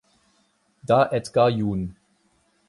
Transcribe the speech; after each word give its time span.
Da 0.81 1.09
Edgar 1.11 1.49
jun. 1.51 1.95